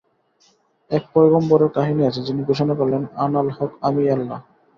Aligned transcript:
এক 0.91 1.03
পয়গম্বরের 1.13 1.69
কাহিনী 1.69 2.01
আছে, 2.05 2.21
যিনি 2.23 2.41
ঘোষণা 2.43 2.73
করলেন, 2.75 3.03
আনাল 3.15 3.47
হক-আমিই 3.49 4.09
আল্লাহ। 4.09 4.39